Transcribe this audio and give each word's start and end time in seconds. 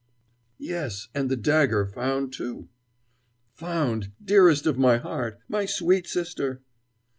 "Yes, 0.57 1.09
and 1.13 1.29
the 1.29 1.35
dagger 1.37 1.85
found, 1.85 2.33
too!" 2.33 2.69
"Found! 3.53 4.11
dearest 4.25 4.65
of 4.65 4.75
my 4.75 4.97
heart! 4.97 5.37
my 5.47 5.67
sweet 5.67 6.07
sister!" 6.07 6.63